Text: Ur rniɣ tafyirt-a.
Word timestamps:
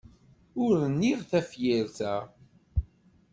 Ur 0.63 0.71
rniɣ 0.89 1.19
tafyirt-a. 1.29 2.15